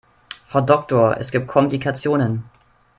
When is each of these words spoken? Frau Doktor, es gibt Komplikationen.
Frau 0.47 0.61
Doktor, 0.65 1.17
es 1.19 1.29
gibt 1.29 1.47
Komplikationen. 1.47 2.45